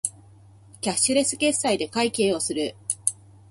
[0.81, 2.75] キャッシュレス決済で会計をする